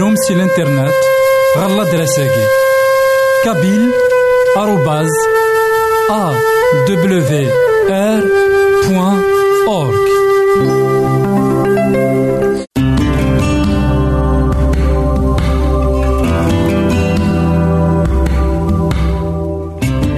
غديرهم 0.00 0.16
سي 0.16 0.34
الانترنت 0.34 0.94
غالا 1.58 1.84
دراساكي 1.84 2.44
كابيل 3.44 3.90
آروباز 4.56 5.10
أ 6.10 6.32
دبليو 6.88 7.50
آر 7.90 8.22
بوان 8.88 9.22
أورك 9.68 10.10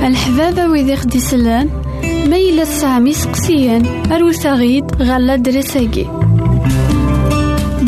الحبابة 0.07 0.67
ويدي 0.67 0.97
خدي 0.97 1.21
سلان 1.21 1.71
ميلة 2.27 2.65
سامي 2.65 3.13
سقسيان 3.13 4.13
أروساغيد 4.13 4.85
غالا 5.03 5.37
دراساكي 5.37 6.22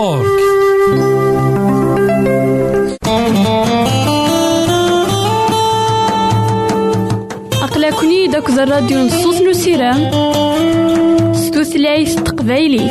أورك 0.00 0.42
أقلكني 7.62 8.26
داك 8.26 8.48
الراديو 8.48 8.98
نصوص 8.98 9.40
نسيرام 9.40 10.10
ستوثلايف 11.34 12.14
تقبايلي 12.14 12.90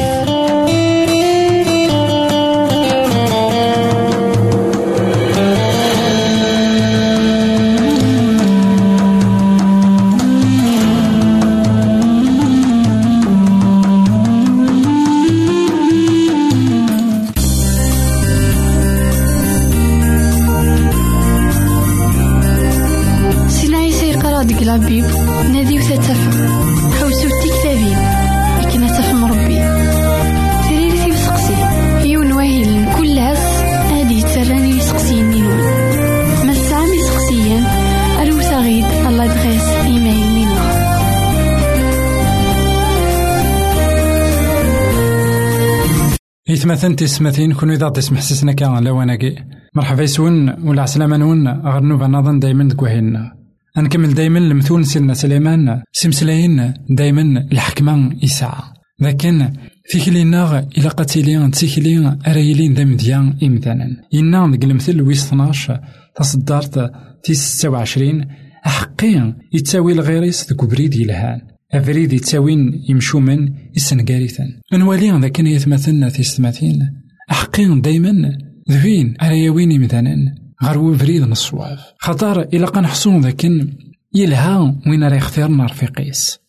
إثمثن 46.54 46.96
تسمثين 46.96 47.54
كونو 47.54 47.74
إذا 47.74 47.90
تسمح 47.90 48.22
سسنا 48.22 48.54
كان 48.54 48.84
لواناكي 48.84 49.36
مرحبا 49.76 50.04
يسون 50.04 50.50
ولا 50.68 50.82
عسلامة 50.82 51.18
نون 51.18 51.48
غير 51.48 51.82
نوبا 51.82 52.08
نظن 52.08 52.40
دايما 52.40 52.64
دكوهينا 52.64 53.32
نكمل 53.78 54.14
دايما 54.14 54.40
المثول 54.40 54.86
سيدنا 54.86 55.14
سليمان 55.14 55.82
سمسلاين 55.92 56.74
دايما 56.90 57.48
الحكمة 57.52 58.12
يسعى 58.24 58.62
لكن 59.00 59.50
في 59.86 60.06
كلينا 60.06 60.68
إلا 60.78 60.90
قتيلين 60.90 61.52
تيكلي 61.52 62.18
أريلين 62.28 62.74
ذا 62.74 62.84
مديان 62.84 63.38
إمثالا 63.44 63.88
إنا 64.14 64.52
ذك 64.54 64.64
المثل 64.64 65.02
ويس 65.02 65.28
12 65.28 65.80
تصدرت 66.16 66.92
في 67.24 67.34
26 67.34 68.26
أحقين 68.66 69.36
يتساوي 69.54 69.94
الغيريس 69.94 70.54
ذك 70.54 70.66
بريد 70.66 70.96
يلهان 70.96 71.51
أفريد 71.74 72.14
يتساوين 72.14 72.84
يمشومن 72.90 73.54
يسنقاريثا 73.76 74.48
نوالي 74.74 75.20
ذا 75.20 75.28
كان 75.28 75.48
يتمثلنا 75.48 76.10
في 76.10 76.24
ستماثين 76.24 76.94
أحقين 77.32 77.82
دايما 77.82 78.38
ذوين 78.72 79.14
أرياوين 79.22 79.82
مثلا 79.82 80.36
غير 80.64 80.98
فريد 80.98 81.22
من 81.22 81.32
الصواب 81.32 81.78
خطر 81.98 82.42
إلا 82.42 82.66
قنحصون 82.66 83.22
ذاكن 83.22 83.74
يلها 84.14 84.82
وين 84.88 85.04
راه 85.04 85.16
يختارنا 85.16 85.66
رفيقيس 85.66 86.40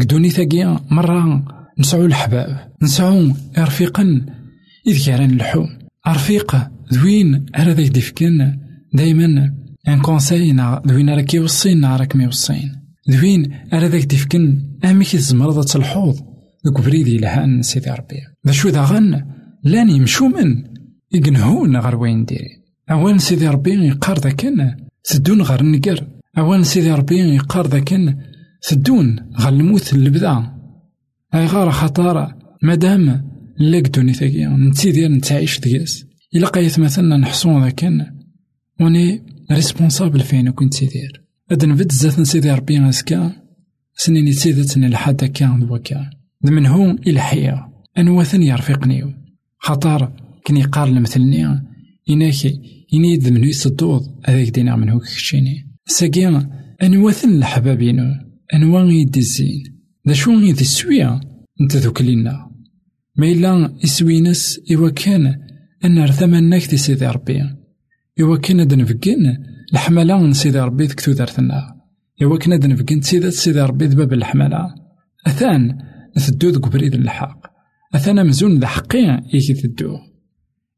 قدوني 0.00 0.30
ثاقيا 0.30 0.80
مرة 0.90 1.44
نسعو 1.78 2.06
الحباب. 2.06 2.72
نسعو 2.82 3.32
رفيقا 3.58 4.26
إذ 4.86 5.06
كان 5.06 5.30
اللحوم 5.30 5.68
رفيق 6.08 6.56
ذوين 6.92 7.46
ذاك 7.56 7.88
ديفكن 7.88 8.58
دايما 8.92 9.54
إن 9.88 10.00
كونساي 10.00 10.52
ذوين 10.86 11.10
راك 11.10 11.34
يوصين 11.34 11.84
راك 11.84 12.16
ميوصين 12.16 12.83
ذوين 13.10 13.52
أرى 13.72 13.86
ذاك 13.86 14.04
ديفكن 14.04 14.62
كي 14.82 15.16
تزمرض 15.16 15.64
تلحوظ 15.64 16.20
بريدي 16.64 17.16
لهان 17.16 17.62
سيدي 17.62 17.90
ربي 17.90 18.16
ذا 18.46 18.52
شو 18.52 18.68
ذا 18.68 18.84
غن 18.84 19.24
لأن 19.64 19.90
يمشو 19.90 20.28
من 20.28 20.64
يقنهون 21.12 21.76
غير 21.76 21.96
وين 21.96 22.24
ديري 22.24 22.64
أوان 22.90 23.18
سيدي 23.18 23.48
ربي 23.48 23.70
يقار 23.70 24.18
ذاكن 24.18 24.74
تدون 25.04 25.42
غير 25.42 25.60
النقر 25.60 26.06
أوان 26.38 26.64
سيدي 26.64 26.92
ربي 26.92 27.18
يقار 27.18 27.66
ذاكن 27.66 28.16
تدون 28.62 29.16
غير 29.38 29.52
الموت 29.52 29.94
بدا 29.94 30.54
أي 31.34 31.46
غار 31.46 31.70
خطارة 31.70 32.38
مادام 32.62 33.24
لا 33.58 33.78
قدوني 33.78 34.12
ثاقيا 34.12 34.48
نتيدير 34.48 35.10
نتعيش 35.10 35.60
دياس 35.60 36.04
إلا 36.34 36.46
قايت 36.46 36.78
مثلا 36.78 37.16
نحصون 37.16 37.64
ذاكن 37.64 38.06
وني 38.80 39.22
ريسبونسابل 39.52 40.20
فين 40.20 40.50
كنت 40.50 40.74
سيدير 40.74 41.23
هاد 41.50 41.64
نبت 41.64 41.92
زات 41.92 42.20
سيدي 42.20 42.50
ربي 42.50 42.90
سنيني 43.96 44.30
تسيدتني 44.30 44.88
لحد 44.88 45.24
كان 45.24 45.60
دوكا 45.60 46.10
من 46.44 46.66
هو 46.66 46.90
الحياة 47.06 47.72
أنواثن 47.98 48.42
يرفقنيو 48.42 49.12
خطر 49.58 50.12
كني 50.46 50.62
قال 50.62 51.02
مثلني 51.02 51.46
إناك 52.10 52.52
إني 52.94 53.16
ذمنو 53.16 53.44
يصدوض 53.44 54.02
هذاك 54.24 54.48
دينا 54.48 54.76
من 54.76 54.88
هو 54.88 54.98
كشيني 54.98 55.56
ساقيا 55.86 56.50
أنواثن 56.82 57.38
الحبابينو 57.38 58.14
أنوا 58.54 58.90
يدي 58.90 59.20
الزين 59.20 59.62
ذا 60.08 60.14
شو 60.14 60.30
يدي 60.30 60.60
السوية 60.60 61.20
انت 61.60 61.76
ذوك 61.76 62.02
لينا 62.02 62.50
ما 63.16 63.26
إلا 63.26 63.74
يسوينس 63.84 64.60
إوا 64.72 64.90
كان 64.90 65.34
أن 65.84 66.04
رثمناك 66.04 66.70
دي 66.70 66.76
سيدي 66.76 67.06
ربي 67.06 67.40
إوا 68.20 68.36
كان 68.36 68.66
دنفقين 68.66 69.53
الحملة 69.74 70.18
من 70.18 70.32
سيدي 70.32 70.60
ربي 70.60 70.84
ذك 70.84 71.00
تودرتنا 71.00 71.80
إوا 72.22 72.38
كان 72.38 72.58
دنفقين 72.58 73.00
سيدة 73.02 73.30
سيدي 73.30 73.60
ربي 73.60 73.86
ذباب 73.86 74.12
الحملة 74.12 74.74
أثان 75.26 75.78
ثدو 76.18 76.48
ذك 76.48 76.68
بريد 76.68 76.94
الحق. 76.94 77.46
أثان 77.94 78.26
مزون 78.26 78.58
ذا 78.58 78.66
حقيا 78.66 79.22
إيكي 79.34 79.54
ثدو. 79.54 79.98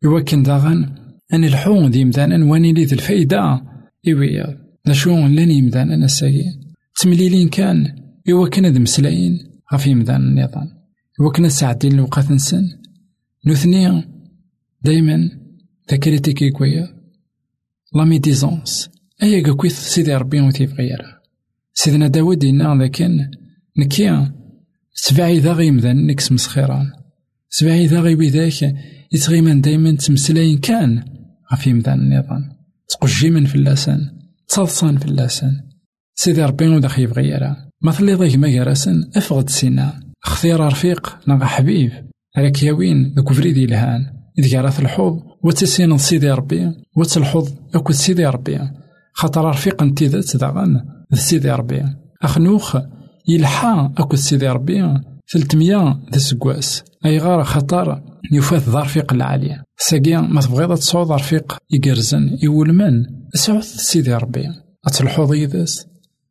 إوا 0.04 0.20
كان 0.20 0.42
داغن 0.42 0.94
أن 1.32 1.44
الحون 1.44 1.90
ذي 1.90 2.04
مدانا 2.04 2.44
واني 2.44 2.72
لي 2.72 2.84
ذي 2.84 2.94
الفايدة. 2.94 3.62
إوي 4.08 4.42
ذا 4.88 4.92
شو 4.92 5.10
لاني 5.10 5.62
مدانا 5.62 5.96
نساقي 5.96 6.44
تمليلين 7.00 7.48
كان 7.48 7.86
إوا 8.30 8.48
كان 8.48 8.66
ذي 8.66 8.78
مسلاين 8.78 9.38
غفي 9.74 9.94
مدان 9.94 10.20
النظام 10.20 10.68
إوا 11.20 11.32
كان 11.32 11.48
ساعتين 11.48 11.92
الوقت 11.92 12.30
نسن. 12.30 12.64
نوثني 13.46 14.04
دايما 14.82 15.30
ذاكرتي 15.90 16.32
كي 16.32 16.50
كويا 16.50 16.95
لا 17.94 18.04
ميديزونس 18.04 18.90
أيا 19.22 19.52
كويث 19.52 19.88
سيدي 19.88 20.14
ربي 20.14 20.40
وتيف 20.40 20.74
غيرها 20.74 21.20
سيدنا 21.74 22.08
داود 22.08 22.44
إنا 22.44 22.78
ذاكن 22.78 23.30
نكيا 23.78 24.34
سبعي 24.94 25.38
ذا 25.38 25.52
غيمذان 25.52 26.06
نكس 26.06 26.32
مسخيران 26.32 26.92
سبعي 27.48 27.86
ذا 27.86 28.00
غيبي 28.00 28.28
ذاك 28.28 28.74
يتغيمن 29.12 29.60
دايما 29.60 29.96
تمسلاين 29.96 30.58
كان 30.58 31.04
غفي 31.52 31.72
مذان 31.72 32.00
النظام 32.00 32.56
تقجيمن 32.88 33.44
في 33.44 33.54
اللسان 33.54 34.00
تصلصان 34.48 34.98
في 34.98 35.04
اللسان 35.04 35.52
سيدي 36.14 36.44
ربي 36.44 36.68
ودا 36.68 36.88
خيب 36.88 37.12
غيرها 37.12 37.70
ما 37.82 37.92
ثلي 37.92 38.14
ضيك 38.14 38.36
ما 38.36 38.48
جراسن 38.48 39.10
أفغد 39.16 39.50
سينا 39.50 40.00
اختيار 40.24 40.60
رفيق 40.60 41.18
نغا 41.28 41.44
حبيب 41.44 41.92
هاك 42.36 42.62
ياوين 42.62 43.14
ذوك 43.16 43.32
فريدي 43.32 43.64
الهان 43.64 44.06
إذ 44.38 44.48
جارات 44.48 44.80
الحوض 44.80 45.22
وتسين 45.46 45.98
سيدي 45.98 46.30
ربي 46.30 46.72
وتلحوظ 46.96 47.50
أكو 47.74 47.92
سيدي 47.92 48.26
ربي. 48.26 48.60
خاطر 49.12 49.44
رفيق 49.44 49.82
انتي 49.82 50.06
ذات 50.06 50.36
داغن 50.36 50.80
سيدي 51.12 51.50
ربي. 51.50 51.82
أخنوخ 52.22 52.76
يلحى 53.28 53.90
أكو 53.98 54.16
سيدي 54.16 54.48
ربي 54.48 54.94
ثلتمية 55.32 56.00
ذا 56.12 56.18
سكواس 56.18 56.84
أي 57.04 57.18
غار 57.18 57.44
خطر 57.44 58.02
يفات 58.32 58.62
ظرفيق 58.62 59.12
العالية 59.12 59.62
ساقيا 59.78 60.20
ما 60.20 60.40
تبغيض 60.40 60.74
تصعود 60.74 61.06
ظرفيق 61.06 61.56
يقرزن 61.70 62.38
يولمن. 62.42 63.04
سعود 63.34 63.62
سيدي 63.62 64.14
ربي. 64.14 64.46
أتلحوظ 64.86 65.34
يدس 65.34 65.86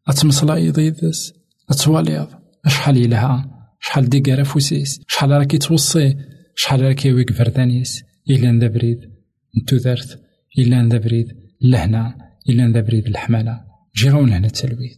أتمصلا 0.07 0.57
يدس 0.57 1.33
أتواليض 1.69 2.27
شحال 2.67 2.97
يلها 2.97 3.45
شحال 3.79 4.09
ديقار 4.09 4.43
فوسيس 4.43 4.99
شحال 5.07 5.31
راكي 5.31 5.57
توصي؟ 5.57 6.15
شحال 6.55 6.81
راكي 6.81 7.13
ويك 7.13 7.33
فردانيس؟ 7.33 8.03
إلا 8.29 8.51
ندا 8.51 8.67
بريد 8.67 8.99
نتو 9.57 9.77
دارت 9.77 10.19
إلا 10.59 10.81
ندا 10.81 10.97
بريد 10.97 11.27
لهنا 11.61 12.15
إلا 12.49 12.63
ندا 12.67 12.81
بريد 12.81 13.07
الحمالة. 13.07 13.59
جيغون 13.95 14.29
هنا 14.33 14.47
التلويث. 14.47 14.97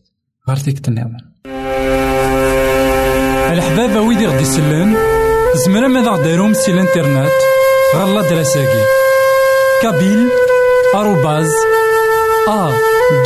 غير 0.49 0.57
ديك 0.65 0.79
تنظم 0.79 1.17
الحبابة 3.53 4.01
ويدي 4.01 4.27
غدي 4.27 4.41
يسلم 4.41 4.97
زمرا 5.65 5.87
ماذا 5.87 6.09
غديرهم 6.09 6.53
سي 6.53 6.71
الانترنت. 6.71 7.31
غالا 7.95 8.29
دراساكي 8.29 8.83
كابيل 9.81 10.27
آروباز 10.95 11.51
أ 12.47 12.71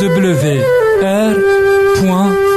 دبليو 0.00 0.64
آر 1.02 1.36
بوان 2.00 2.51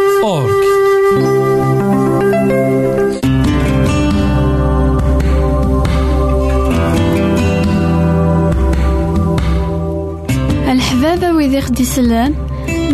الحبابة 11.75 11.75
ويدي 11.75 11.75
خدي 11.75 11.83
سلان 11.83 12.33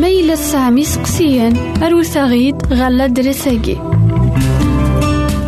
ميلا 0.02 0.36
سامي 0.36 0.84
سقسيان 0.84 1.58
أروثاغيد 1.84 2.56
غالا 2.74 3.08
دراساكي 3.08 3.78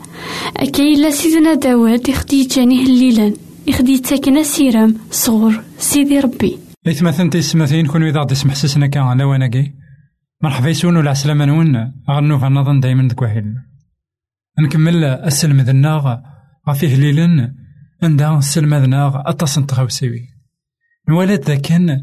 أكاي 0.56 0.94
لا 0.94 1.11
سيدنا 1.11 1.54
داوود 1.54 2.08
يخدي 2.08 2.44
جاني 2.44 2.85
هليلا 2.85 3.32
يخدي 3.68 3.99
تاكنا 3.99 4.42
سيرام. 4.42 4.96
صغور 5.11 5.62
سيدي 5.78 6.20
ربي. 6.20 6.58
إثمثن 6.87 7.30
تيسمثين 7.30 7.87
كون 7.87 8.02
إذا 8.02 8.20
غدي 8.20 8.35
سمح 8.35 8.54
سسنا 8.54 8.87
كان 8.87 9.02
على 9.02 9.25
وناكي 9.25 9.73
مرحبا 10.42 10.68
يسون 10.68 10.96
ولا 10.96 11.11
عسلامة 11.11 11.44
نون. 11.44 11.92
غنوف 12.11 12.44
نظن 12.44 12.80
دايما 12.80 13.08
دك 13.08 13.23
وحيد 13.23 13.54
نكمل 14.61 15.04
السلم 15.04 15.61
ذناغ 15.61 16.16
غفيه 16.68 16.94
ليلن. 16.96 17.54
عندها 18.02 18.38
السلم 18.38 18.75
ذناغ 18.75 19.23
أتصن 19.26 19.66
تخاوسيوي 19.66 20.28
نولد 21.08 21.40
ذاكن. 21.40 22.02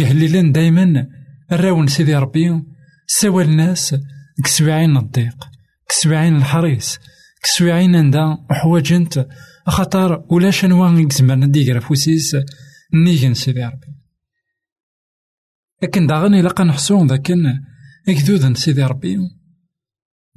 هليلن 0.00 0.52
دايما. 0.52 1.06
الراون 1.52 1.86
سيدي 1.86 2.16
ربي. 2.16 2.62
سوى 3.06 3.44
الناس. 3.44 3.96
كسبعين 4.44 4.96
الضيق. 4.96 5.48
كسبعين 5.88 6.36
الحريص. 6.36 6.98
كسبعين 7.42 7.96
عندها 7.96 8.46
حواجنت 8.50 9.28
خطر 9.68 10.24
ولا 10.30 10.50
شنوا 10.50 11.00
يكزمرنا 11.00 11.46
ديقرا 11.46 11.80
فوسيس 11.80 12.36
نيجن 12.94 13.34
سيدي 13.34 13.64
ربي. 13.64 13.86
لكن 15.82 16.06
داغن 16.06 16.34
إلا 16.34 16.48
قنحسون 16.48 17.06
ذاكن 17.06 17.54
أكدود 18.08 18.56
سيدي 18.56 18.84
ربي. 18.84 19.18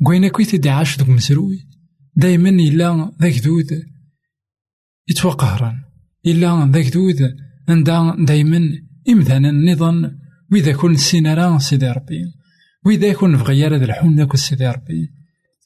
كوينا 0.05 0.27
كويت 0.27 0.55
دي 0.55 0.69
عاش 0.69 0.97
دوك 0.97 1.09
مسروي 1.09 1.67
دايما 2.15 2.49
إلا 2.49 3.11
ذاك 3.21 3.39
دود 3.39 3.67
يتوقهران 5.07 5.83
إلا 6.25 6.69
ذاك 6.73 6.93
دود 6.93 7.35
عندها 7.69 8.15
دايما 8.19 8.61
إمثالا 9.09 9.49
النظام 9.49 10.19
وإذا 10.51 10.73
كون 10.73 10.95
سينارا 10.95 11.57
سيدي 11.57 11.91
ربي. 11.91 12.33
وإذا 12.85 13.13
كون 13.13 13.37
بغيا 13.37 13.67
هذا 13.67 13.85
الحون 13.85 14.15
ذاك 14.15 14.35
سيدي 14.35 14.67
ربي. 14.67 15.13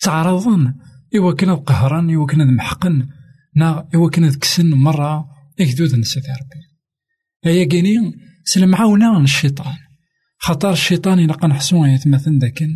تعرضن 0.01 0.73
إوا 1.15 1.33
كان 1.33 1.55
قهران 1.55 2.15
إوا 2.15 2.25
كان 2.25 2.55
محقن. 2.55 3.07
نا 3.55 3.89
إوا 3.95 4.09
كان 4.09 4.33
كسن 4.33 4.69
مرة 4.73 5.25
أكدود 5.59 6.01
سيدي 6.01 6.27
ربي. 6.27 6.61
أيا 7.45 7.65
كيني 7.65 7.97
سلمعاونا 8.43 9.19
الشيطان. 9.19 9.77
خطر 10.37 10.71
الشيطان 10.71 11.19
إلا 11.19 11.33
قنحسو 11.33 11.85
يتمثل 11.85 12.39
داكن. 12.39 12.73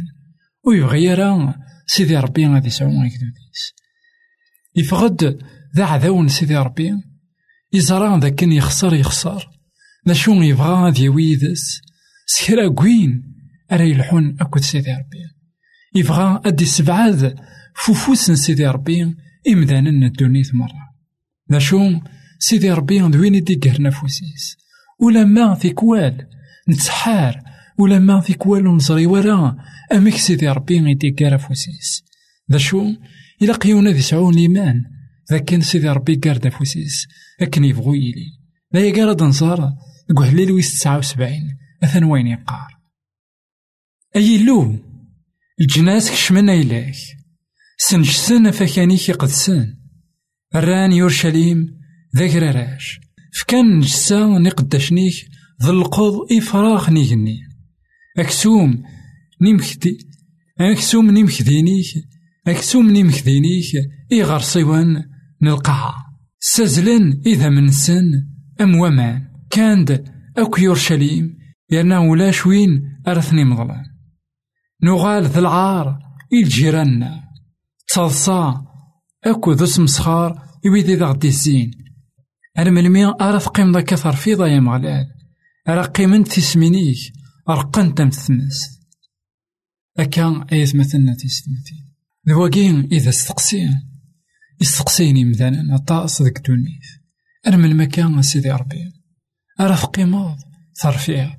ويبغي 0.66 1.04
يرى 1.04 1.54
سيدي 1.88 2.18
ربي 2.18 2.48
غادي 2.48 2.68
يسعو 2.68 2.90
يكدوديس 2.90 3.74
يفقد 4.76 5.40
ذا 5.76 5.86
عذاون 5.86 6.28
سيدي 6.28 6.58
ربي. 6.58 6.92
يزرى 7.74 8.20
ذاكن 8.20 8.52
يخسر 8.52 8.94
يخسر. 8.94 9.50
لا 10.06 10.14
شو 10.14 10.32
يبغى 10.32 10.74
غادي 10.74 11.04
يويدس 11.04 11.82
سكرا 12.26 12.70
كوين 12.74 13.24
أرا 13.72 13.84
يلحون 13.84 14.38
أكد 14.42 14.62
سيدي 14.62 14.92
ربي. 14.92 15.24
يبغى 15.96 16.42
أدي 16.46 16.66
سبعاد 16.66 17.36
فوفوس 17.76 18.32
سيدي 18.32 18.68
ربي. 18.68 19.16
إمدانا 19.48 20.08
الدنيا 20.08 20.44
مرة 20.54 20.90
لا 21.50 21.60
شو 21.60 22.00
سيدي 22.40 22.72
ربي 22.72 23.00
دوين 23.00 23.36
يدي 23.36 23.56
قهرنا 23.56 23.90
فوسيس 23.90 24.58
ولا 25.00 25.24
ما 25.24 25.54
في 25.54 25.70
كوال 25.70 26.28
نتسحار 26.70 27.42
ولا 27.78 28.00
ما 28.00 28.20
في 28.20 28.34
كوال 28.34 28.76
نزري 28.76 29.06
ورا 29.06 29.58
أمك 29.94 30.16
سيدي 30.16 30.50
ربي 30.50 30.80
غيدي 30.80 31.12
كارا 31.12 31.38
فوسيس 31.38 32.04
ذا 32.52 32.58
شو 32.58 32.94
إلا 33.42 33.54
قيونا 33.54 33.90
ذي 33.90 34.02
سعون 34.02 34.38
إيمان 34.38 34.84
ذا 35.32 35.38
كان 35.38 35.62
سيدي 35.62 35.90
ربي 35.90 36.16
كاردا 36.16 36.50
فوسيس 36.50 37.08
أكن 37.42 37.64
يبغو 37.64 37.94
يلي 37.94 38.40
لا 38.72 38.80
يقارد 38.80 39.24
نصار 39.24 39.74
قهليل 40.18 40.52
ويس 40.52 40.80
تسعة 40.80 40.98
وسبعين 40.98 41.58
أثن 41.84 42.04
وين 42.04 42.28
يقار 42.28 42.80
أي 44.16 44.44
لو 44.44 44.76
الجناس 45.62 46.12
كشمنا 46.12 46.54
سنجسن 47.82 48.52
فكانيك 48.52 49.12
قدسن 49.12 49.76
الران 50.56 50.92
يورشليم 50.92 51.80
ذاكر 52.16 52.56
راش 52.56 53.00
فكان 53.34 53.78
نجسا 53.78 54.26
نقدشنيك 54.26 55.14
ذلقض 55.64 56.14
إفراغ 56.38 56.90
نيجني 56.90 57.40
أكسوم 58.18 58.84
نيمكدي 59.42 59.98
أكسوم 60.60 61.12
نيمكدينيك 61.12 61.86
أكسوم 62.48 62.90
نيمكدينيك 62.92 63.72
إغار 64.14 64.40
صيوان 64.40 65.04
نلقاها 65.42 66.06
سازلن 66.40 67.22
إذا 67.26 67.50
من 67.50 67.72
سن 67.72 68.12
أم 68.62 68.76
ومان 68.76 69.28
كاند 69.50 70.06
أك 70.38 70.60
يورشليم 70.60 71.38
يرنا 71.72 72.00
ولاش 72.00 72.46
وين 72.46 73.00
أرثني 73.08 73.44
مظلان 73.44 73.86
نغال 74.84 75.24
ذا 75.24 75.40
العار 75.40 76.00
الجيران 76.34 77.04
تصاصا 77.04 77.29
أكو 79.26 79.52
ذو 79.52 79.66
سمسخار 79.66 80.46
يويدي 80.66 80.96
ذا 80.96 81.06
غدي 81.06 81.28
الزين 81.28 81.72
أنا 82.58 82.70
ملمي 82.70 83.06
أرى 83.06 83.38
قيم 83.38 83.72
ذا 83.72 83.82
كثر 83.82 84.16
في 84.16 84.30
يا 84.30 84.60
مغلال 84.60 85.06
أرى 85.70 85.82
قيمن 85.82 86.24
تسمينيك 86.24 86.98
أرقنت 87.50 88.02
أم 88.02 88.10
تثمس. 88.10 88.80
أكا 89.98 90.46
أيث 90.52 90.76
مثلنا 90.76 91.16
تيستمتين 91.16 91.96
ذواقين 92.30 92.90
إذا 92.92 93.10
استقسين. 93.10 93.90
يستقسيني 94.62 95.26
مثلا 95.26 95.76
أطاس 95.76 96.22
ذك 96.22 96.48
دونيث 96.48 96.88
من 97.58 97.66
المكان 97.66 98.22
سيدي 98.22 98.52
ربي 98.52 98.92
أرى 99.60 99.76
قيمة 99.76 100.38
ثرفيع 100.82 101.38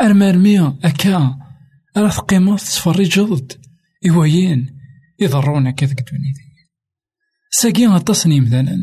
أنا 0.00 0.12
مرمي 0.12 0.78
أكا. 0.84 1.38
أرى 1.96 2.10
تصفري 2.56 3.04
جلد. 3.04 3.52
إيوايين 5.20 5.38
يضرونا 5.38 5.70
كذك 5.70 6.10
دونيث 6.10 6.36
ساقي 7.50 7.86
أطاسني 7.86 8.40
مثلا. 8.40 8.78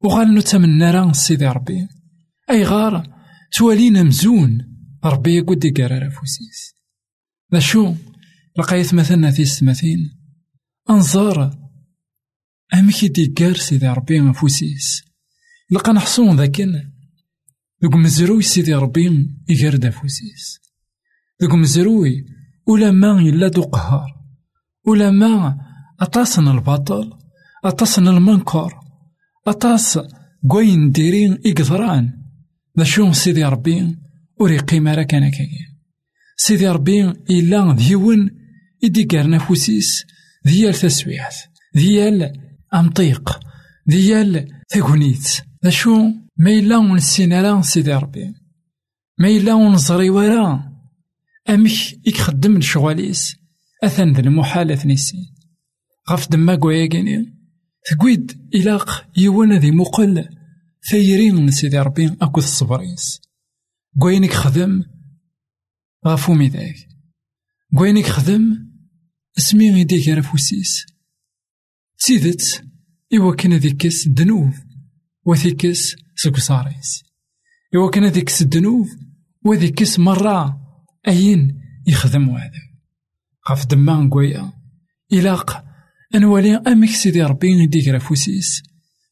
وغال 0.00 0.34
نتمنى 0.34 0.90
راه 0.90 1.12
سيدي 1.12 1.46
ربي. 1.46 1.88
أي 2.50 2.64
غار 2.64 3.14
توالينا 3.52 4.02
مزون. 4.02 4.68
ربي 5.04 5.36
يقود 5.36 5.64
يقرر 5.64 6.10
فوسيس 6.10 6.74
ذا 7.52 7.60
شو؟ 7.60 7.94
لقيت 8.58 8.94
مثلنا 8.94 9.30
في 9.30 9.42
السماثين 9.42 10.18
أنظار. 10.90 11.58
أمك 12.74 13.04
ديكار 13.04 13.56
سيدي 13.56 13.88
ربي 13.88 14.20
مفوسيس 14.20 15.02
لقى 15.70 15.92
نحصون 15.92 16.36
ذاكن. 16.36 16.90
ذوك 17.82 17.94
مزروي 17.94 18.42
سيدي 18.42 18.74
ربي 18.74 19.36
يقرد 19.48 19.90
فوسيس 19.90 20.60
ذوك 21.42 21.52
مزروي. 21.52 22.24
ولا 22.66 22.90
ما 22.90 23.20
إلا 23.20 23.48
دو 23.48 23.62
قهار. 23.62 24.21
ولا 24.86 25.10
ما 25.10 25.58
أطاسن 26.00 26.48
البطل 26.48 27.12
أطاسن 27.64 28.08
المنكر 28.08 28.80
أطاس 29.46 29.98
كوين 30.48 30.90
ديرين 30.90 31.38
إقدران. 31.46 32.22
شو 32.82 33.12
سيدي 33.12 33.44
ربي 33.44 33.98
وري 34.40 34.58
قيمة 34.58 34.94
راه 34.94 35.02
كان 35.02 35.30
كاين 35.30 35.48
سيدي 36.36 36.68
ربي 36.68 37.02
إلا 37.30 37.72
ديون 37.72 38.30
إدي 38.84 39.04
كارنا 39.04 39.38
فوسيس 39.38 40.04
ديال 40.44 40.74
تسويعت 40.74 41.34
ديال 41.74 42.32
أمطيق 42.74 43.40
ديال 43.86 44.48
تاكونيت 44.68 45.28
ذا 45.64 45.70
شو 45.70 45.96
ما 46.36 46.50
إلا 46.50 46.76
ونسينا 46.76 47.42
راه 47.42 47.62
سيدي 47.62 47.92
ربي. 47.92 48.34
ما 49.18 49.28
إلا 49.28 49.54
ونزري 49.54 50.10
ورا 50.10 50.72
أمك 51.50 52.06
يخدم 52.06 52.56
الشغاليس 52.56 53.41
أثن 53.82 54.12
ذا 54.12 54.20
المحال 54.20 54.78
ثنيسين 54.78 55.34
غف 56.10 56.30
دما 56.30 56.54
كواياكيني 56.54 57.42
تقويد 57.90 58.50
إلاق 58.54 59.10
يوانا 59.16 59.58
ذي 59.58 59.70
مقل 59.70 60.28
ثيرين 60.90 61.50
سيدي 61.50 61.78
ربي 61.78 62.16
أكو 62.20 62.40
الصبريس 62.40 63.20
كوينك 63.98 64.32
خدم 64.32 64.82
غفو 66.06 66.34
ميداك 66.34 66.88
كوينك 67.78 68.06
خدم 68.06 68.72
اسمي 69.38 69.70
غيديك 69.70 70.08
رفوسيس 70.08 70.86
سيدت 71.96 72.64
إوا 73.14 73.34
كان 73.34 73.54
ذيكس 73.54 74.06
الذنوب 74.06 74.52
وثيكس 75.24 75.96
سكساريس 76.16 77.04
إوا 77.74 77.90
كان 77.90 78.06
ذيكس 78.06 78.42
الذنوب 78.42 78.86
وذيكس 79.44 79.98
مرة 79.98 80.60
أين 81.08 81.60
يخدم 81.86 82.30
هذا 82.30 82.71
غف 83.50 83.66
دما 83.66 83.94
نقويا 83.94 84.52
إلاق 85.12 85.64
أنوالي 86.14 86.56
أمك 86.56 86.88
سيدي 86.88 87.22
ربي 87.22 87.48
يديك 87.48 87.88
رفوسيس 87.88 88.62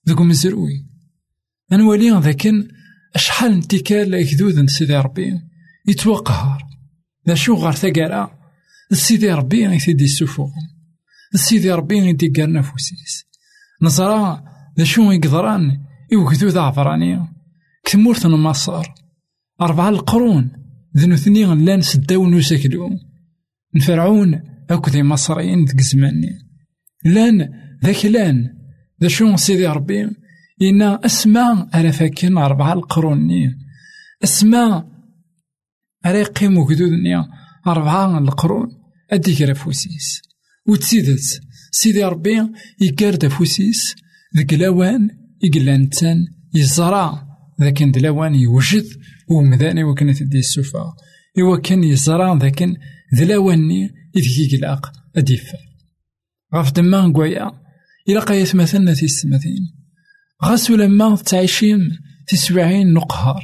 ذوك 0.08 0.20
مزروي 0.20 0.86
أنوالي 1.72 2.10
ذاكن 2.10 2.68
أشحال 3.14 3.52
انتكال 3.52 4.14
يكذوذ 4.14 4.66
سيدي 4.66 4.96
ربي 4.96 5.40
يتوقهر 5.88 6.62
ذا 7.28 7.34
شو 7.34 7.54
غار 7.54 7.74
ثقارا 7.74 8.38
سيدي 8.92 9.32
ربي 9.32 9.62
يثدي 9.62 10.04
السفوغ 10.04 10.50
سيدي 11.34 11.72
ربي 11.72 11.98
يديك 11.98 12.40
نفوسيس 12.40 13.24
نزرا 13.82 14.44
ذا 14.78 14.84
شو 14.84 15.10
يقدران 15.10 15.80
يوكدو 16.12 16.48
ذا 16.48 16.60
عبرانية 16.60 17.32
كتمورت 17.84 18.26
مصر 18.26 18.86
أربعة 19.60 19.88
القرون 19.88 20.52
ذنو 20.96 21.16
ثنين 21.16 21.64
لأن 21.64 21.82
سداو 21.82 22.26
نسكلو 22.26 22.90
نفرعون 23.74 24.42
أكو 24.70 24.90
ذي 24.90 25.02
مصريين 25.02 25.64
ذك 25.64 25.80
زماني. 25.80 26.38
لأن 27.04 27.48
ذاك 27.84 28.04
لأن 28.06 28.48
ذا 29.02 29.08
شو 29.08 29.36
سيدي 29.36 29.66
ربي؟ 29.66 30.10
إنا 30.62 31.00
أسماء 31.04 31.68
على 31.72 31.92
فاكين 31.92 32.38
أربعة 32.38 32.72
القرون 32.72 33.30
أسماء 34.24 34.88
على 36.04 36.18
يقيمو 36.18 36.66
كدودني 36.66 37.16
أربعة 37.66 38.18
القرون. 38.18 38.68
أديك 39.10 39.42
رفوسيس 39.42 40.22
وتسيدت. 40.68 41.40
سيدي 41.72 42.04
ربي 42.04 42.48
يقارد 42.80 43.26
فوسيس. 43.26 43.94
ذك 44.36 44.54
لوان 44.54 45.08
يقلان 45.42 45.88
تان 45.88 46.16
يزرع. 46.54 47.30
ذاك 47.60 47.82
دلاوان 47.82 48.34
يوجد 48.34 48.86
ومداني 49.28 49.84
وكان 49.84 50.14
تدي 50.14 50.38
السوفا 50.38 50.94
إوا 51.38 51.56
كان 51.56 51.84
يزرع 51.84 52.34
ذاك 52.34 52.62
ذلاواني 53.14 53.90
إذ 54.16 54.40
يقلاق 54.40 54.92
أديفا 55.16 55.58
غاف 56.54 56.72
دما 56.72 57.06
نقويا 57.06 57.52
إلا 58.08 58.20
قايت 58.20 58.56
مثلنا 58.56 58.94
تيستمثين 58.94 59.74
غاسو 60.44 60.76
لما 60.76 61.16
تعيشين 61.16 61.98
تسبعين 62.28 62.92
نقهر 62.92 63.42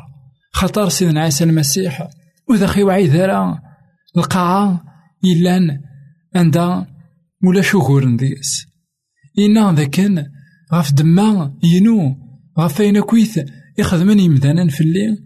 خطر 0.52 0.88
سيدنا 0.88 1.20
عيسى 1.20 1.44
المسيح 1.44 2.08
وذا 2.48 2.82
وعي 2.82 3.06
ذرا 3.06 3.60
القاعة 4.16 4.84
إلان 5.24 5.80
عندها 6.34 6.86
ولا 7.44 7.62
شهور 7.62 8.06
نديس 8.06 8.66
إنا 9.38 9.72
ذاكن 9.72 10.24
غاف 10.72 10.92
دما 10.92 11.58
ينو 11.62 12.16
غاف 12.58 12.80
أين 12.80 13.00
كويث 13.00 13.40
يخدمن 13.78 14.20
يمدانا 14.20 14.68
في 14.68 14.80
الليل 14.80 15.24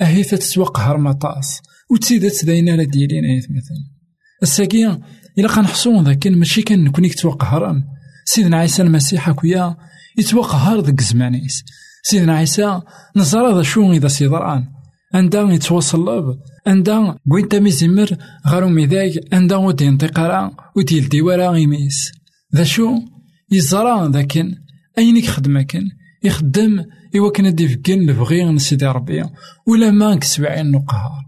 أهي 0.00 0.24
تتسوق 0.24 0.80
وتسيدت 1.90 2.44
داينا 2.44 2.70
لا 2.70 2.84
ديالين 2.84 3.24
أيت 3.24 3.44
مثلا 3.44 3.98
الساقية 4.42 5.00
إلا 5.38 5.48
كنحصو 5.48 6.02
ذاكن 6.02 6.38
ماشي 6.38 6.62
كان 6.62 6.84
نكون 6.84 7.04
يتوقهرن 7.04 7.84
سيدنا 8.24 8.56
عيسى 8.56 8.82
المسيح 8.82 9.28
أكويا 9.28 9.76
يتوقهر 10.18 10.80
ذاك 10.80 11.00
الزمانيس 11.00 11.64
سيدنا 12.02 12.36
عيسى 12.36 12.80
نزرى 13.16 13.54
ذا 13.54 13.62
شو 13.62 13.92
إذا 13.92 14.08
سيضران 14.08 14.64
عندها 15.14 15.52
يتوصل 15.52 16.08
لب 16.08 16.38
عندها 16.66 17.18
وين 17.30 17.48
تمي 17.48 17.70
زمر 17.70 18.16
غارو 18.48 18.68
ميداك 18.68 19.12
عندها 19.32 19.56
ودي 19.56 19.84
ينطق 19.84 20.50
ودي 20.76 20.96
يلدي 20.96 21.22
ورا 21.22 21.48
غيميس 21.48 22.12
ذا 22.56 22.64
شو 22.64 22.94
يزرى 23.52 24.10
ذاكن 24.12 24.54
أين 24.98 25.16
يخدم 25.16 25.60
كان 25.60 25.82
يخدم 26.24 26.84
إوا 27.16 27.30
كان 27.30 27.54
دي 27.54 27.68
فكين 27.68 28.10
لبغي 28.10 28.58
سيدي 28.58 28.86
ربي 28.86 29.24
ولا 29.66 29.90
ما 29.90 30.14
كسبعين 30.14 30.70
نقهار 30.70 31.27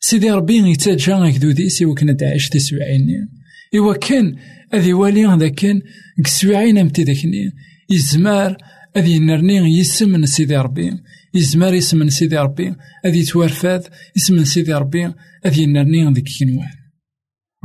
سيدي 0.00 0.30
ربي 0.30 0.70
يتاجا 0.70 1.14
غيكدوديس 1.14 1.82
إوا 1.82 1.94
كان 1.94 2.16
داعش 2.16 2.48
تسبعين 2.48 3.28
إوا 3.74 3.94
كان 3.94 4.36
أذي 4.74 4.92
والي 4.92 5.36
ذاك 5.36 5.54
كان 5.54 5.82
كسبعين 6.24 6.78
أمتي 6.78 7.02
ذاكني 7.02 7.52
يزمار 7.90 8.56
أذي 8.96 9.18
نرني 9.18 9.78
يسم 9.78 10.24
سيدي 10.24 10.56
ربي 10.56 10.90
يزمار 11.34 11.78
اسم 11.78 12.08
سيدي 12.08 12.38
ربي 12.38 12.74
أذي 13.06 13.22
توارفاد 13.24 13.82
اسم 14.16 14.44
سيدي 14.44 14.74
ربي 14.74 15.12
أذي 15.46 15.66
نرني 15.66 16.12
ذيك 16.12 16.28
كنوان 16.40 16.70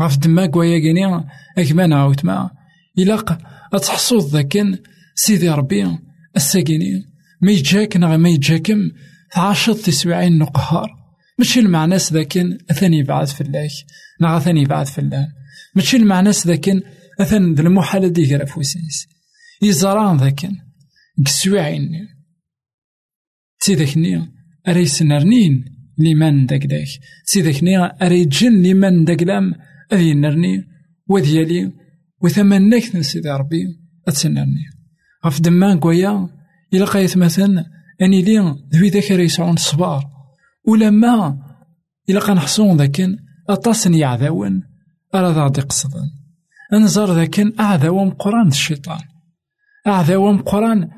غاف 0.01 0.17
دما 0.17 0.45
كوايا 0.45 0.79
كيني 0.79 1.25
أكمان 1.57 1.93
عاوت 1.93 2.25
ما 2.25 2.49
إلاق 2.99 3.37
أتحصوض 3.73 4.25
ذاكن 4.29 4.77
سيدي 5.15 5.49
ربي 5.49 5.97
الساكيني 6.35 7.03
ما 7.41 7.51
يجاك 7.51 7.97
نغ 7.97 8.17
ما 8.17 8.29
يجاكم 8.29 8.91
عاشط 9.35 9.77
تسبعين 9.77 10.37
نقهار 10.37 11.04
ماشي 11.39 11.59
المعناس 11.59 12.13
ذاكن 12.13 12.57
أثني 12.71 13.03
بعد 13.03 13.27
في 13.27 13.41
الله 13.41 13.69
نغ 14.21 14.37
أثني 14.37 14.65
بعد 14.65 14.87
الله 14.97 15.27
ماشي 15.75 15.97
المعناس 15.97 16.47
ذاكن 16.47 16.81
أثن 17.19 17.53
ذا 17.53 17.61
المحالة 17.61 18.07
دي 18.07 18.25
غير 18.25 18.45
فوسيس 18.45 19.07
يزران 19.61 20.17
ذاكن. 20.17 20.55
كسواعين. 21.25 22.07
تيداكني 23.59 24.31
أري 24.67 24.85
سنرنين 24.85 25.65
لمن 25.97 26.45
داك 26.45 26.65
داك. 26.65 26.87
تيداكني 27.27 27.77
أري 27.77 28.25
جن 28.25 28.61
لمن 28.63 29.05
داك 29.05 29.23
لام 29.23 29.53
أذي 29.93 30.13
نرني 30.13 30.63
وذيالي 31.07 31.71
وثمنك 32.21 33.01
سيدي 33.01 33.29
ربي 33.29 33.63
أتسنرني. 34.07 34.65
غف 35.25 35.41
دمان 35.41 35.79
كويا 35.79 36.29
إلا 36.73 36.85
قايت 36.85 37.17
مثلا 37.17 37.65
أني 38.01 38.21
لي 38.21 38.55
ذوي 38.73 38.89
ذاك 38.89 39.11
يسعون 39.11 39.53
الصبار 39.53 40.14
ولما 40.67 41.37
إلا 42.09 42.19
كنحصون 42.19 42.77
ذاكن 42.77 43.17
أطاسن 43.49 43.93
يعذاون 43.93 44.63
ذا 45.15 45.43
غادي 45.43 45.61
قصدن 45.61 46.09
أنزار 46.73 47.13
ذاكن 47.13 47.53
أعذاو 47.59 48.05
مقران 48.05 48.47
الشيطان. 48.47 48.99
أعذاو 49.87 50.31
مقران 50.31 50.89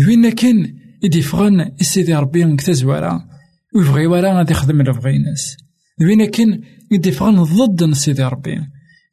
ذوينا 0.00 0.30
كان 0.30 0.76
إدي 1.04 1.22
فغن 1.22 1.60
إسيدي 1.80 2.14
ربي 2.14 2.44
نكتزوارا 2.44 3.28
ويبغي 3.74 4.06
ورا 4.06 4.38
غادي 4.38 4.52
يخدم 4.52 4.82
لبغي 4.82 5.18
ناس. 5.18 5.56
ذوينا 6.02 6.26
كان 6.26 6.62
إدي 6.92 7.12
فغن 7.12 7.42
ضد 7.42 7.92
سيدي 7.92 8.22
ربي. 8.22 8.60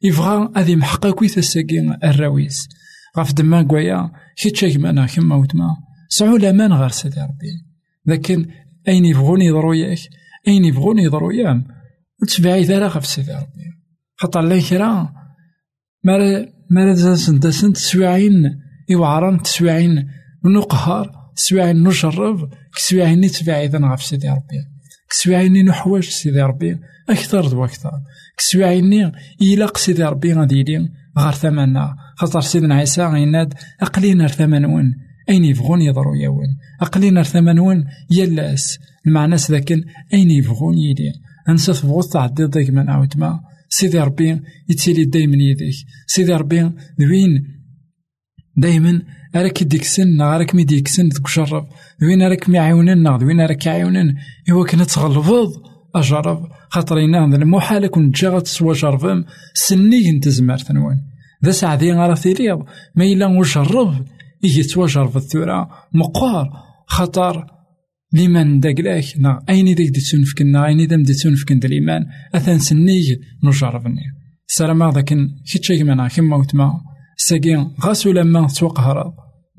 يبغى 0.02 0.52
هذي 0.56 0.76
محقا 0.76 1.10
كويت 1.10 1.38
الساقي 1.38 1.98
الراويس. 2.04 2.68
غاف 3.18 3.32
دما 3.32 3.62
كوايا 3.62 4.10
كيتشا 4.36 4.68
كيما 4.68 5.06
كيما 5.06 5.36
وتما. 5.36 5.76
سعو 6.08 6.36
لامان 6.36 6.72
غير 6.72 6.88
سيدي 6.88 7.20
ربي. 7.20 7.64
لكن 8.06 8.46
أين 8.88 9.04
يبغون 9.04 9.42
يضرو 9.42 9.72
ياك؟ 9.72 9.98
أين 10.48 10.64
يبغون 10.64 10.98
يضرو 10.98 11.30
يام 11.30 11.64
وتبعي 12.22 12.62
ذا 12.62 12.88
غف 12.88 13.06
سيدي 13.06 13.32
ربي 13.32 13.66
خاطر 14.16 14.40
لا 14.40 14.60
كرا. 14.60 15.12
مالا 16.04 16.52
مالا 16.70 16.94
زاسن 16.94 17.38
داسن 17.38 17.72
تسواعين 17.72 18.60
يوعرن 18.88 19.42
تسواعين 19.42 20.08
نقهر 20.44 21.12
تسواعين 21.36 21.88
نجرب 21.88 22.50
كسواعين 22.76 23.20
نتبعي 23.20 23.66
ذا 23.66 23.78
غف 23.78 24.02
سيدي 24.02 24.28
ربي 24.28 24.60
كسواعين 25.10 25.64
نحواج 25.64 26.04
سيدي 26.04 26.42
ربي 26.42 26.78
أكثر 27.08 27.48
دو 27.48 27.64
أكثر. 27.64 27.90
كسواعين 28.36 29.12
يلاق 29.40 29.76
سيدي 29.76 30.04
ربي 30.04 30.32
غادي 30.32 30.60
يلي 30.60 30.88
غار 31.18 31.34
ثمنا 31.34 31.96
خاطر 32.16 32.40
سيدنا 32.40 32.74
عيسى 32.74 33.02
غيناد 33.06 33.54
أقلينا 33.80 34.26
ثمنون 34.28 35.07
أين 35.30 35.44
يبغون 35.44 35.82
يضرو 35.82 36.14
ياون 36.14 36.56
أقلينا 36.80 37.22
ثمنون 37.22 37.84
يلاس 38.10 38.78
المعنى 39.06 39.36
ذاكن 39.36 39.84
أين 40.14 40.30
يبغون 40.30 40.78
يلي 40.78 41.12
أنسى 41.48 41.72
تبغو 41.72 42.02
تعدي 42.02 42.44
ضيق 42.44 42.70
من 42.70 42.90
عاود 42.90 43.18
ما. 43.18 43.40
سيدي 43.68 43.98
ربي 43.98 44.40
يتيلي 44.68 45.04
دايما 45.04 45.36
يديك. 45.36 45.74
سيدي 46.06 46.32
ربي 46.32 46.70
ذوين؟ 47.00 47.44
دايما 48.56 49.02
أراك 49.36 49.62
يديكسن 49.62 50.20
أراك 50.20 50.54
مي 50.54 50.64
ديكسن 50.64 51.08
تجرب 51.08 51.66
ذوين 52.02 52.22
أراك 52.22 52.48
ميعاونن 52.48 53.16
ذوين 53.16 53.40
أراك 53.40 53.66
يعاونن. 53.66 54.14
إوا 54.50 54.66
كنا 54.66 54.84
تغلبض 54.84 55.52
أجرب. 55.94 56.48
خاطر 56.70 56.98
إنا 57.04 57.24
المحال 57.24 57.86
كون 57.86 58.12
تجا 58.12 58.28
غتسوا 58.28 58.74
جربم. 58.74 59.24
سني 59.54 60.10
انت 60.10 60.28
زمار 60.28 60.58
ثنوان. 60.58 60.96
ذا 61.44 61.50
سعدي 61.50 61.92
غارة 61.92 62.14
تيليض 62.14 62.58
ما 62.94 63.04
إلا 63.04 63.26
وجرب 63.26 64.06
إيه 64.44 64.62
تواجرب 64.62 65.16
الثورة 65.16 65.68
مقار 65.94 66.50
خطر. 66.86 67.46
لمن 68.12 68.60
داكلاك 68.60 69.04
نا 69.16 69.44
أين 69.48 69.74
داك 69.74 69.86
دي 69.86 70.00
تسونفكنا 70.00 70.66
أين 70.66 70.86
دا 70.86 70.96
مدي 70.96 71.12
تسونفكن 71.12 71.60
الإيمان؟ 71.64 72.06
أثان 72.34 72.58
سنيج 72.58 73.16
نجربني 73.44 74.02
السلام 74.48 74.82
هذا 74.82 75.00
كان 75.00 75.28
كيتشيك 75.52 75.82
منا 75.82 76.08
كيما 76.08 76.36
وتما. 76.36 76.72
ساقي 77.16 77.66
غاسو 77.84 78.12
لما 78.12 78.46
توقهر؟ 78.46 79.12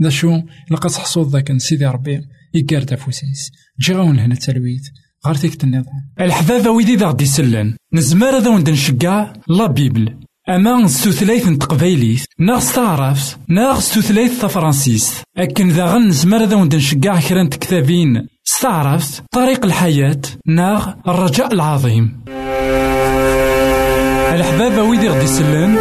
ذا 0.04 0.10
شو 0.10 0.42
لقى 0.72 0.90
تحصود 0.90 1.28
ذاك 1.28 1.58
سيدي 1.58 1.86
ربي. 1.86 2.22
يقارد 2.54 2.96
فوسيس 2.96 3.52
جي 3.80 3.94
غاون 3.94 4.20
هنا 4.20 4.34
التلويت 4.34 4.82
غير 5.26 5.36
تيكت 5.36 5.64
النظام 5.64 5.94
الحبابة 6.22 6.70
ويدي 6.70 6.96
ذا 6.96 7.08
غدي 7.08 7.26
سلان 7.26 7.76
نزمار 7.94 8.40
ذا 8.40 8.50
وند 8.50 8.70
نشقع 8.70 9.34
لا 9.48 9.68
بيبل. 9.68 10.20
أما 10.50 10.88
ستوثلايث 10.88 11.50
تقبايليت 11.50 12.26
ناغ 12.40 12.60
ستعرفت 12.60 13.38
ناغ 13.48 13.80
ستوثلايث 13.80 14.42
تفرانسيس 14.42 15.22
أكن 15.38 15.70
ذا 15.70 15.86
غن 15.86 16.08
نزمار 16.08 16.44
ذا 16.44 16.56
وند 16.56 16.76
نشقع 16.76 17.20
كران 17.20 17.50
كتابين 17.50 18.28
استعرفت 18.48 19.24
طريق 19.32 19.66
الحياة 19.66 20.22
ناغ 20.48 20.88
الرجاء 21.08 21.54
العظيم. 21.54 22.20
الحبابة 24.34 24.84
ويدي 24.84 25.10
غدي 25.10 25.28
سلان 25.28 25.78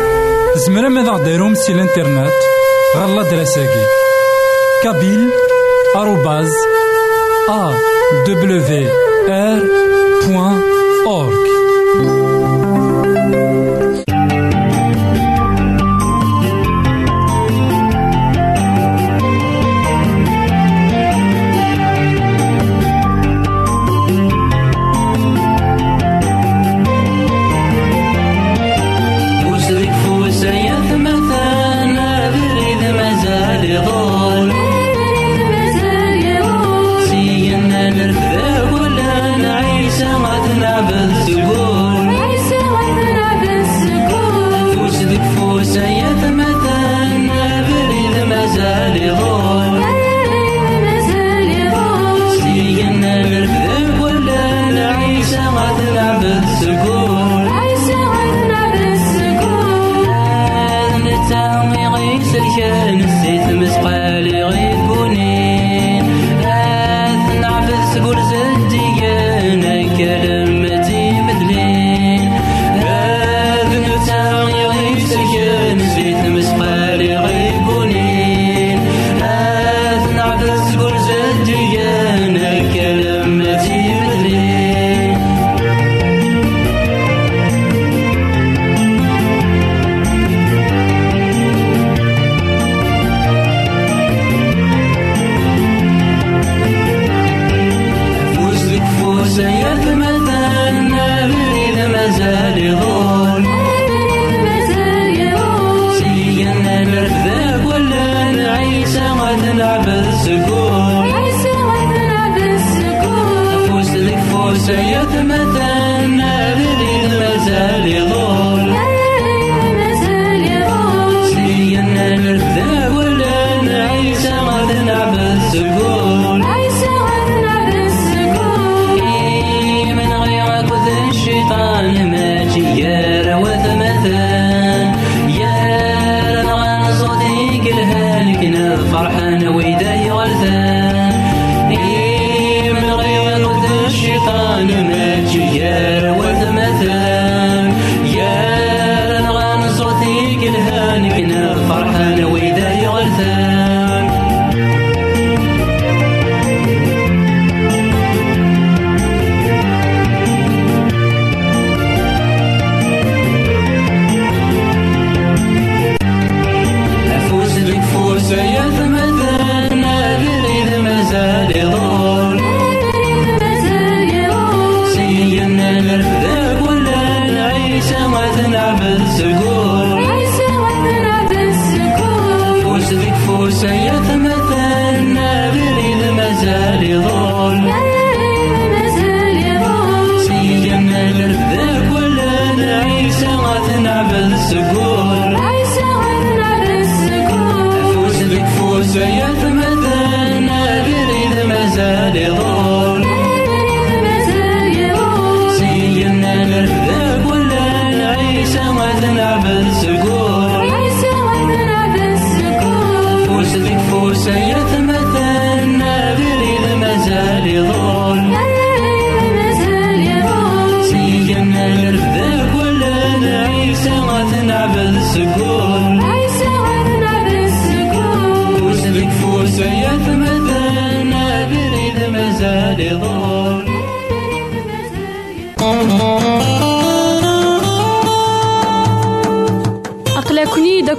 زمرا 0.57 0.89
ماذا 0.89 1.11
غديرهم 1.11 1.55
سي 1.55 1.73
الانترنت 1.73 2.33
غالا 2.97 3.31
دراساكي. 3.31 3.85
كابيل 4.85 5.29
آروباز 5.97 6.53
أ 7.51 7.73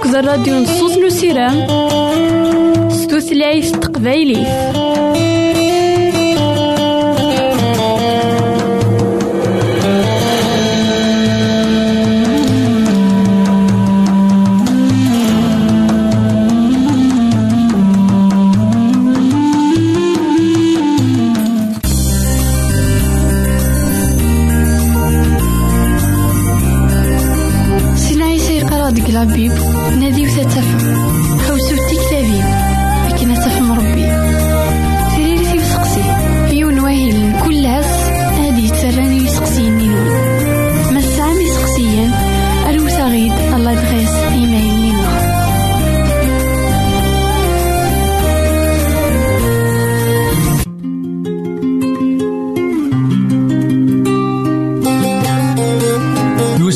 داك 0.00 0.14
الراديو 0.14 0.54
نصوص 0.54 0.98
نسيرام 0.98 1.66
ستوثلايف 2.90 3.70
تقبايلي 3.70 4.46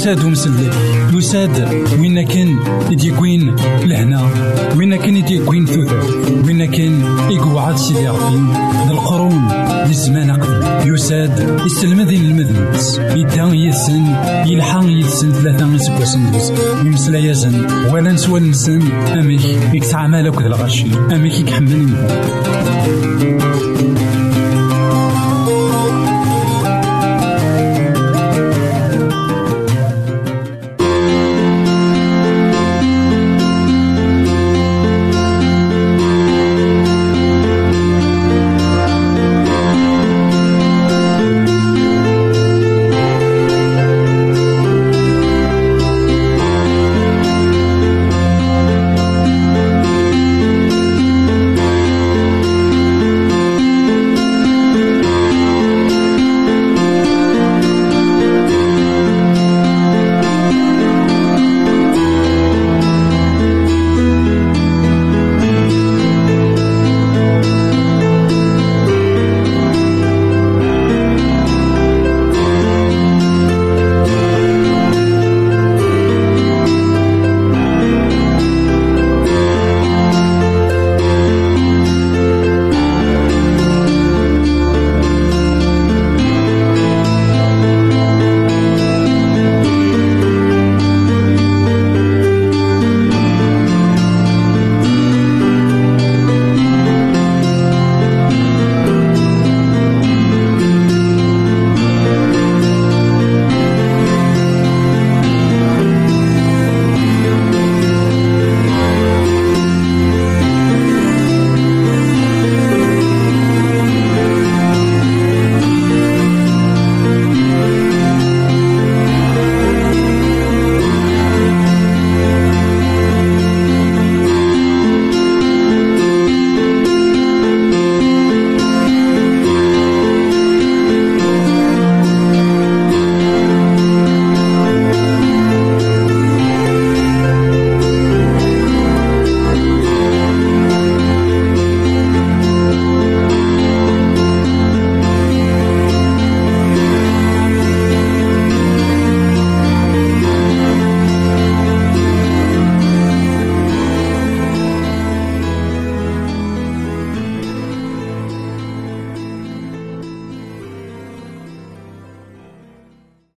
يساد 0.04 0.24
ومسلي 0.24 0.70
يساد 1.12 1.68
وين 2.00 2.22
كان 2.22 2.58
يديكوين 2.90 3.56
لهنا؟ 3.84 4.30
وين 4.76 4.96
كان 4.96 5.16
يديكوين 5.16 5.66
ثوثر 5.66 6.02
وين 6.46 6.64
كان 6.64 7.04
يقعد 7.30 7.76
سيدي 7.76 8.08
ربي؟ 8.08 8.36
القرون 8.90 9.48
للزمان 9.86 10.30
قدم 10.30 10.94
يساد 10.94 11.60
يسلمذين 11.66 12.24
المذنبس 12.24 12.98
يدا 12.98 13.44
يسن 13.44 14.04
يلحق 14.46 14.84
يسن 14.84 15.32
ثلاثة 15.32 15.74
يسبوسن 15.74 16.22
يمسلا 16.86 17.18
يزن 17.18 17.66
ولا 17.92 18.12
نسوى 18.12 18.40
نسن. 18.40 18.82
أميك 18.92 19.44
يكسع 19.72 20.06
مالك 20.06 20.42
ذا 20.42 20.46
الغشي. 20.46 20.86
أميك 21.14 21.40
يكحمل 21.40 21.88